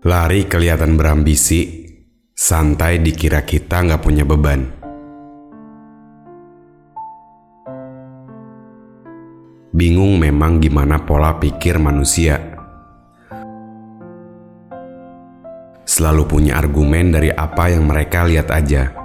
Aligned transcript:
Lari 0.00 0.48
kelihatan 0.48 0.96
berambisi, 0.96 1.84
santai 2.32 3.04
dikira 3.04 3.44
kita 3.44 3.84
nggak 3.84 4.00
punya 4.00 4.24
beban. 4.24 4.64
Bingung 9.76 10.16
memang 10.16 10.56
gimana 10.56 11.04
pola 11.04 11.36
pikir 11.36 11.76
manusia. 11.76 12.40
Selalu 15.84 16.24
punya 16.24 16.56
argumen 16.56 17.12
dari 17.12 17.28
apa 17.28 17.68
yang 17.68 17.84
mereka 17.84 18.24
lihat 18.24 18.48
aja. 18.56 18.96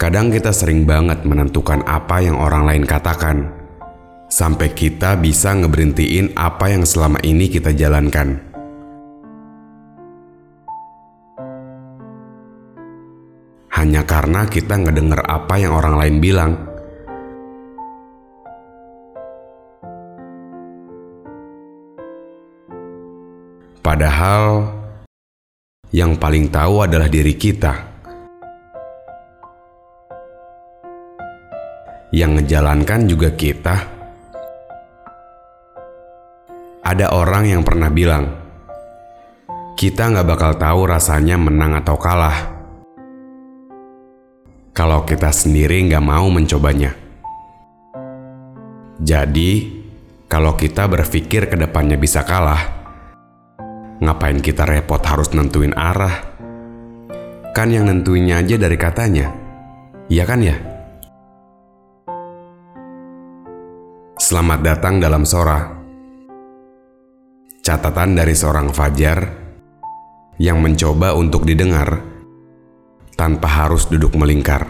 Kadang 0.00 0.32
kita 0.32 0.56
sering 0.56 0.88
banget 0.88 1.20
menentukan 1.28 1.84
apa 1.84 2.24
yang 2.24 2.40
orang 2.40 2.64
lain 2.64 2.88
katakan, 2.88 3.44
sampai 4.32 4.72
kita 4.72 5.20
bisa 5.20 5.52
ngeberhentiin 5.52 6.32
apa 6.32 6.72
yang 6.72 6.88
selama 6.88 7.20
ini 7.20 7.52
kita 7.52 7.76
jalankan. 7.76 8.51
Hanya 13.82 14.06
karena 14.06 14.46
kita 14.46 14.78
ngedenger 14.78 15.26
apa 15.26 15.58
yang 15.58 15.74
orang 15.74 15.98
lain 15.98 16.16
bilang. 16.22 16.52
Padahal 23.82 24.70
yang 25.90 26.14
paling 26.14 26.46
tahu 26.46 26.86
adalah 26.86 27.10
diri 27.10 27.34
kita. 27.34 27.74
Yang 32.14 32.30
ngejalankan 32.38 33.00
juga 33.10 33.34
kita. 33.34 33.76
Ada 36.86 37.10
orang 37.18 37.50
yang 37.50 37.62
pernah 37.66 37.90
bilang, 37.90 38.30
kita 39.74 40.06
nggak 40.06 40.28
bakal 40.28 40.52
tahu 40.54 40.80
rasanya 40.86 41.34
menang 41.34 41.82
atau 41.82 41.96
kalah 41.98 42.51
kalau 44.72 45.04
kita 45.04 45.28
sendiri 45.28 45.84
nggak 45.84 46.00
mau 46.04 46.32
mencobanya. 46.32 46.96
Jadi, 48.96 49.68
kalau 50.32 50.56
kita 50.56 50.88
berpikir 50.88 51.52
ke 51.52 51.56
depannya 51.60 52.00
bisa 52.00 52.24
kalah, 52.24 52.60
ngapain 54.00 54.40
kita 54.40 54.64
repot 54.64 55.00
harus 55.04 55.28
nentuin 55.36 55.76
arah? 55.76 56.32
Kan 57.52 57.68
yang 57.68 57.84
nentuinnya 57.84 58.40
aja 58.40 58.56
dari 58.56 58.80
katanya, 58.80 59.28
iya 60.08 60.24
kan 60.24 60.40
ya? 60.40 60.56
Selamat 64.16 64.60
datang 64.64 64.96
dalam 64.96 65.28
Sora. 65.28 65.60
Catatan 67.60 68.16
dari 68.16 68.32
seorang 68.32 68.72
Fajar 68.72 69.18
yang 70.40 70.64
mencoba 70.64 71.12
untuk 71.12 71.44
didengar 71.44 72.11
tanpa 73.22 73.46
harus 73.46 73.86
duduk 73.86 74.18
melingkar. 74.18 74.66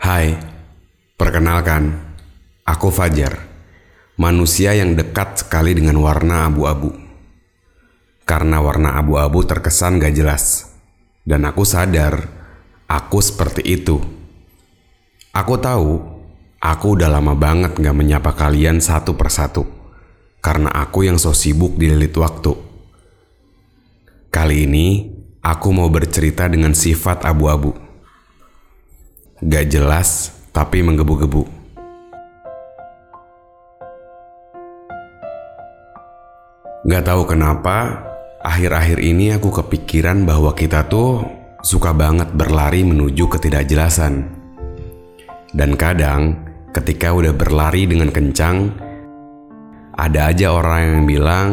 Hai, 0.00 0.40
perkenalkan, 1.20 1.92
aku 2.64 2.88
Fajar, 2.88 3.36
manusia 4.16 4.72
yang 4.72 4.96
dekat 4.96 5.44
sekali 5.44 5.76
dengan 5.76 6.00
warna 6.00 6.48
abu-abu. 6.48 6.88
Karena 8.24 8.64
warna 8.64 8.96
abu-abu 8.96 9.44
terkesan 9.44 10.00
gak 10.00 10.16
jelas, 10.16 10.72
dan 11.28 11.44
aku 11.44 11.68
sadar 11.68 12.32
aku 12.88 13.20
seperti 13.20 13.60
itu. 13.60 14.00
Aku 15.36 15.60
tahu 15.60 16.13
Aku 16.64 16.96
udah 16.96 17.12
lama 17.12 17.36
banget 17.36 17.76
gak 17.76 17.92
menyapa 17.92 18.32
kalian 18.32 18.80
satu 18.80 19.12
persatu, 19.12 19.68
karena 20.40 20.72
aku 20.72 21.04
yang 21.04 21.20
so 21.20 21.36
sibuk 21.36 21.76
dililit 21.76 22.16
waktu. 22.16 22.56
Kali 24.32 24.64
ini, 24.64 25.12
aku 25.44 25.76
mau 25.76 25.92
bercerita 25.92 26.48
dengan 26.48 26.72
sifat 26.72 27.28
abu-abu. 27.28 27.76
Gak 29.44 29.76
jelas, 29.76 30.32
tapi 30.56 30.80
menggebu-gebu. 30.80 31.44
Gak 36.88 37.04
tahu 37.04 37.28
kenapa, 37.28 38.08
akhir-akhir 38.40 39.04
ini 39.04 39.36
aku 39.36 39.52
kepikiran 39.52 40.24
bahwa 40.24 40.56
kita 40.56 40.88
tuh 40.88 41.28
suka 41.60 41.92
banget 41.92 42.32
berlari 42.32 42.88
menuju 42.88 43.28
ketidakjelasan. 43.28 44.32
Dan 45.52 45.76
kadang, 45.76 46.43
ketika 46.74 47.14
udah 47.14 47.30
berlari 47.30 47.86
dengan 47.86 48.10
kencang, 48.10 48.74
ada 49.94 50.34
aja 50.34 50.50
orang 50.50 50.82
yang 50.82 51.02
bilang 51.06 51.50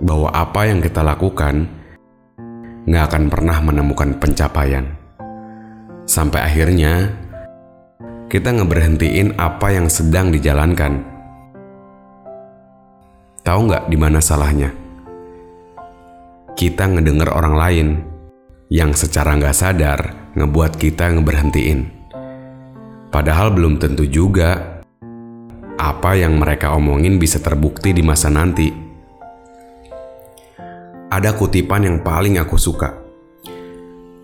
bahwa 0.00 0.32
apa 0.32 0.72
yang 0.72 0.80
kita 0.80 1.04
lakukan 1.04 1.68
nggak 2.88 3.04
akan 3.12 3.24
pernah 3.28 3.60
menemukan 3.60 4.16
pencapaian. 4.16 4.88
Sampai 6.08 6.48
akhirnya 6.48 7.12
kita 8.32 8.56
ngeberhentiin 8.56 9.36
apa 9.36 9.68
yang 9.76 9.92
sedang 9.92 10.32
dijalankan. 10.32 11.04
Tahu 13.44 13.60
nggak 13.68 13.92
di 13.92 13.96
mana 14.00 14.24
salahnya? 14.24 14.72
Kita 16.56 16.88
ngedenger 16.88 17.28
orang 17.28 17.54
lain 17.60 17.88
yang 18.72 18.96
secara 18.96 19.36
nggak 19.36 19.56
sadar 19.56 20.32
ngebuat 20.32 20.80
kita 20.80 21.12
ngeberhentiin. 21.12 22.03
Padahal 23.14 23.54
belum 23.54 23.78
tentu 23.78 24.10
juga 24.10 24.82
apa 25.78 26.18
yang 26.18 26.34
mereka 26.34 26.74
omongin 26.74 27.14
bisa 27.22 27.38
terbukti 27.38 27.94
di 27.94 28.02
masa 28.02 28.26
nanti. 28.26 28.66
Ada 31.14 31.38
kutipan 31.38 31.86
yang 31.86 32.02
paling 32.02 32.42
aku 32.42 32.58
suka. 32.58 32.90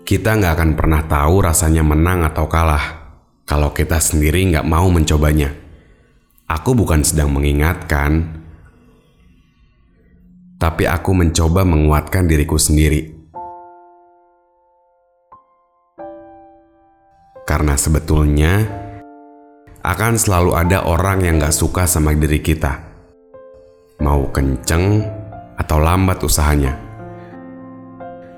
Kita 0.03 0.35
nggak 0.35 0.59
akan 0.59 0.71
pernah 0.75 1.07
tahu 1.07 1.39
rasanya 1.39 1.87
menang 1.87 2.27
atau 2.27 2.51
kalah 2.51 3.15
kalau 3.47 3.71
kita 3.71 3.95
sendiri 3.95 4.51
nggak 4.51 4.67
mau 4.67 4.91
mencobanya. 4.91 5.55
Aku 6.51 6.75
bukan 6.75 6.99
sedang 7.07 7.31
mengingatkan, 7.31 8.43
tapi 10.59 10.83
aku 10.83 11.15
mencoba 11.15 11.63
menguatkan 11.63 12.27
diriku 12.27 12.59
sendiri. 12.59 13.07
Karena 17.47 17.79
sebetulnya 17.79 18.80
akan 19.81 20.13
selalu 20.13 20.53
ada 20.53 20.85
orang 20.85 21.25
yang 21.25 21.41
gak 21.41 21.57
suka 21.57 21.89
sama 21.89 22.13
diri 22.13 22.37
kita. 22.37 22.77
Mau 24.01 24.29
kenceng 24.29 25.01
atau 25.57 25.77
lambat 25.81 26.21
usahanya. 26.21 26.77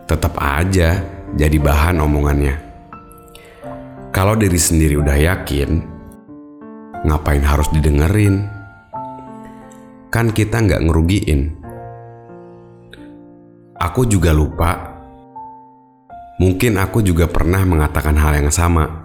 Tetap 0.08 0.40
aja 0.40 1.04
jadi 1.36 1.58
bahan 1.60 2.00
omongannya. 2.00 2.56
Kalau 4.16 4.40
diri 4.40 4.60
sendiri 4.60 4.96
udah 5.00 5.18
yakin, 5.20 5.70
ngapain 7.08 7.44
harus 7.44 7.68
didengerin? 7.76 8.48
Kan 10.14 10.30
kita 10.32 10.62
nggak 10.62 10.84
ngerugiin. 10.86 11.42
Aku 13.82 14.06
juga 14.06 14.30
lupa. 14.32 14.96
Mungkin 16.38 16.78
aku 16.78 17.02
juga 17.02 17.26
pernah 17.26 17.66
mengatakan 17.66 18.14
hal 18.22 18.38
yang 18.46 18.54
sama 18.54 19.03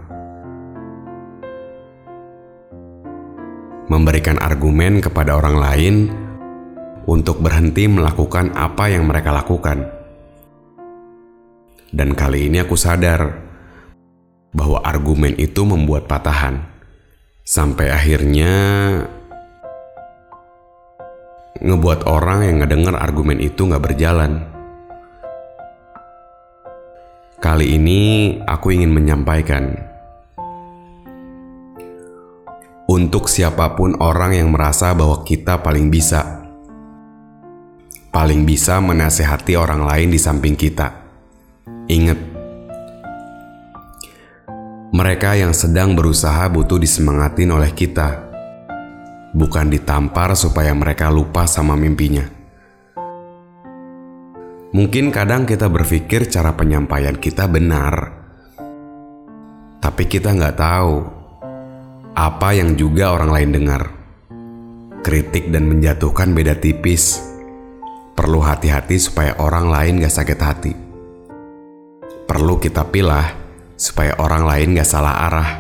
memberikan 3.89 4.37
argumen 4.37 5.01
kepada 5.01 5.41
orang 5.41 5.57
lain 5.57 5.95
untuk 7.09 7.41
berhenti 7.41 7.89
melakukan 7.89 8.53
apa 8.53 8.93
yang 8.93 9.09
mereka 9.09 9.33
lakukan. 9.33 9.89
Dan 11.89 12.13
kali 12.13 12.53
ini 12.53 12.61
aku 12.61 12.77
sadar 12.77 13.33
bahwa 14.53 14.85
argumen 14.85 15.33
itu 15.41 15.65
membuat 15.65 16.05
patahan. 16.05 16.69
Sampai 17.49 17.89
akhirnya 17.89 18.53
ngebuat 21.65 22.05
orang 22.05 22.45
yang 22.45 22.57
ngedenger 22.61 22.93
argumen 22.93 23.41
itu 23.41 23.65
nggak 23.65 23.85
berjalan. 23.89 24.45
Kali 27.41 27.73
ini 27.73 28.01
aku 28.45 28.77
ingin 28.77 28.93
menyampaikan 28.93 29.88
untuk 32.99 33.31
siapa 33.31 33.79
pun 33.79 33.95
orang 34.03 34.35
yang 34.35 34.51
merasa 34.51 34.91
bahwa 34.91 35.23
kita 35.23 35.63
paling 35.63 35.87
bisa, 35.87 36.43
paling 38.11 38.43
bisa 38.43 38.83
menasehati 38.83 39.55
orang 39.55 39.87
lain 39.87 40.11
di 40.11 40.19
samping 40.19 40.59
kita. 40.59 41.07
Ingat, 41.87 42.19
mereka 44.91 45.39
yang 45.39 45.55
sedang 45.55 45.95
berusaha 45.95 46.51
butuh 46.51 46.83
disemangatin 46.83 47.55
oleh 47.55 47.71
kita, 47.71 48.29
bukan 49.31 49.71
ditampar 49.71 50.35
supaya 50.35 50.75
mereka 50.75 51.07
lupa 51.07 51.47
sama 51.47 51.79
mimpinya. 51.79 52.27
Mungkin 54.75 55.15
kadang 55.15 55.47
kita 55.47 55.71
berpikir 55.71 56.29
cara 56.29 56.53
penyampaian 56.53 57.17
kita 57.17 57.49
benar, 57.49 58.13
tapi 59.81 60.05
kita 60.05 60.37
nggak 60.37 60.59
tahu 60.61 61.18
apa 62.19 62.51
yang 62.51 62.75
juga 62.75 63.15
orang 63.15 63.31
lain 63.31 63.51
dengar. 63.55 63.83
Kritik 65.07 65.55
dan 65.55 65.71
menjatuhkan 65.71 66.35
beda 66.35 66.59
tipis. 66.59 67.23
Perlu 68.19 68.43
hati-hati 68.43 68.99
supaya 68.99 69.39
orang 69.39 69.71
lain 69.71 70.03
gak 70.03 70.11
sakit 70.11 70.41
hati. 70.43 70.73
Perlu 72.27 72.59
kita 72.59 72.83
pilah 72.91 73.31
supaya 73.79 74.19
orang 74.19 74.43
lain 74.51 74.75
gak 74.75 74.91
salah 74.91 75.15
arah. 75.31 75.51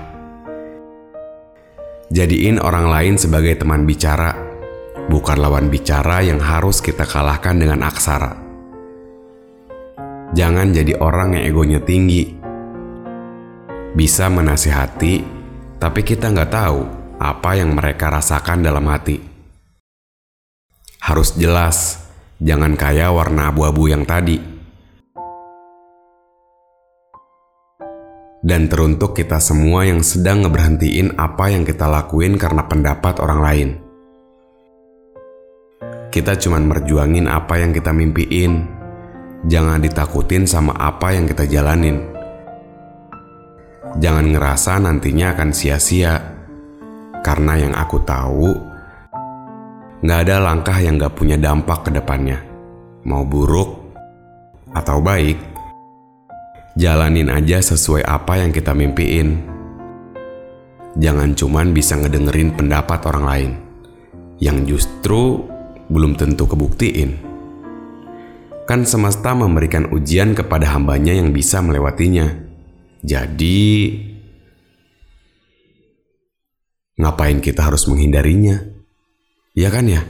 Jadiin 2.11 2.59
orang 2.59 2.91
lain 2.91 3.15
sebagai 3.15 3.55
teman 3.55 3.87
bicara, 3.87 4.35
bukan 5.07 5.39
lawan 5.39 5.71
bicara 5.71 6.27
yang 6.27 6.43
harus 6.43 6.83
kita 6.83 7.07
kalahkan 7.07 7.55
dengan 7.55 7.87
aksara. 7.87 8.35
Jangan 10.35 10.75
jadi 10.75 10.99
orang 10.99 11.39
yang 11.39 11.55
egonya 11.55 11.79
tinggi. 11.87 12.35
Bisa 13.95 14.27
menasihati, 14.27 15.38
tapi 15.79 16.03
kita 16.03 16.31
nggak 16.35 16.51
tahu 16.51 16.81
apa 17.19 17.51
yang 17.59 17.75
mereka 17.75 18.11
rasakan 18.11 18.63
dalam 18.63 18.87
hati. 18.91 19.19
Harus 20.99 21.35
jelas, 21.39 22.11
jangan 22.43 22.75
kayak 22.75 23.15
warna 23.15 23.51
abu-abu 23.55 23.87
yang 23.91 24.03
tadi 24.03 24.59
dan 28.39 28.71
teruntuk 28.71 29.19
kita 29.19 29.43
semua 29.43 29.85
yang 29.85 30.01
sedang 30.01 30.47
ngeberhentiin 30.47 31.19
apa 31.19 31.51
yang 31.51 31.67
kita 31.67 31.91
lakuin 31.91 32.39
karena 32.39 32.65
pendapat 32.65 33.19
orang 33.19 33.41
lain. 33.43 33.69
Kita 36.09 36.33
cuman 36.41 36.65
merjuangin 36.65 37.29
apa 37.29 37.61
yang 37.61 37.77
kita 37.77 37.93
mimpiin. 37.93 38.65
Jangan 39.47 39.79
ditakutin 39.79 40.49
sama 40.49 40.75
apa 40.75 41.15
yang 41.15 41.29
kita 41.29 41.47
jalanin. 41.47 42.18
Jangan 43.99 44.27
ngerasa 44.35 44.83
nantinya 44.83 45.37
akan 45.37 45.51
sia-sia. 45.55 46.15
Karena 47.23 47.59
yang 47.59 47.75
aku 47.75 47.99
tahu, 48.07 48.51
nggak 50.01 50.21
ada 50.27 50.37
langkah 50.39 50.79
yang 50.79 50.97
gak 50.97 51.19
punya 51.19 51.35
dampak 51.35 51.87
ke 51.87 51.91
depannya. 51.93 52.41
Mau 53.05 53.27
buruk 53.27 53.75
atau 54.71 55.03
baik, 55.03 55.59
Jalanin 56.79 57.27
aja 57.27 57.59
sesuai 57.59 58.07
apa 58.07 58.39
yang 58.39 58.55
kita 58.55 58.71
mimpiin. 58.71 59.35
Jangan 60.95 61.35
cuman 61.35 61.75
bisa 61.75 61.99
ngedengerin 61.99 62.55
pendapat 62.55 63.03
orang 63.03 63.25
lain 63.27 63.51
yang 64.39 64.63
justru 64.63 65.43
belum 65.91 66.15
tentu 66.15 66.47
kebuktiin. 66.47 67.19
Kan 68.63 68.87
semesta 68.87 69.35
memberikan 69.35 69.91
ujian 69.91 70.39
kepada 70.39 70.71
hambanya 70.71 71.19
yang 71.19 71.35
bisa 71.35 71.59
melewatinya. 71.59 72.48
Jadi, 73.03 73.95
ngapain 76.99 77.39
kita 77.39 77.65
harus 77.65 77.87
menghindarinya? 77.87 78.59
Ya 79.55 79.71
kan 79.71 79.87
ya? 79.87 80.03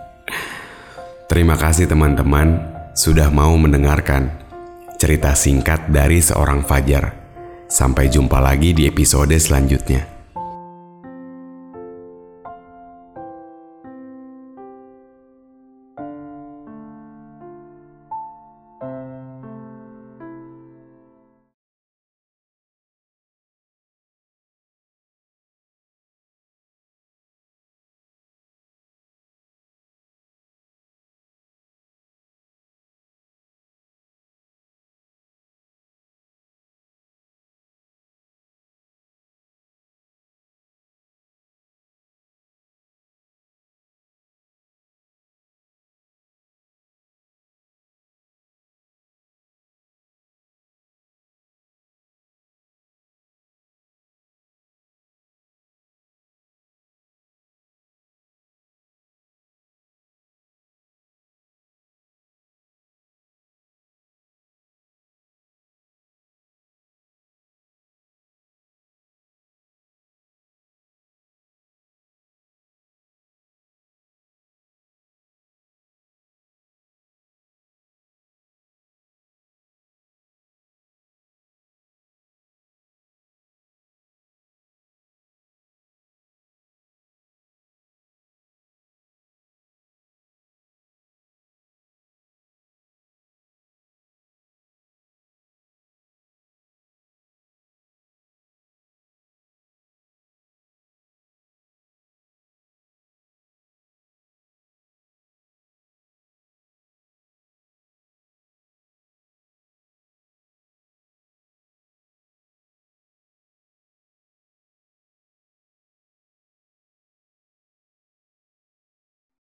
Terima 1.30 1.54
kasih 1.54 1.86
teman-teman 1.86 2.58
sudah 2.98 3.30
mau 3.30 3.54
mendengarkan 3.54 4.34
cerita 4.98 5.32
singkat 5.38 5.88
dari 5.88 6.18
seorang 6.18 6.66
Fajar. 6.66 7.16
Sampai 7.70 8.10
jumpa 8.10 8.42
lagi 8.42 8.74
di 8.74 8.90
episode 8.90 9.38
selanjutnya. 9.38 10.09